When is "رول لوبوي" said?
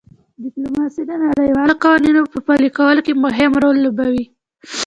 3.63-4.25